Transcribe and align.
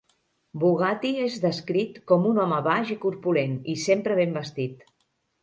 Bugatti 0.61 1.11
és 1.25 1.35
descrit 1.43 1.99
com 2.13 2.25
un 2.31 2.41
home 2.45 2.63
baix 2.69 2.95
i 2.97 2.99
corpulent, 3.05 3.55
i 3.75 3.79
sempre 3.85 4.19
ben 4.23 4.35
vestit. 4.41 4.85